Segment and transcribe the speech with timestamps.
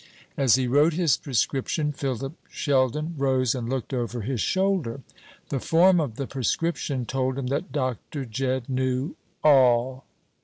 [0.35, 5.01] As he wrote his prescription Philip Sheldon rose and looked over his shoulder.
[5.49, 8.25] The form of the prescription told him that Dr.
[8.25, 10.05] Jedd knew all!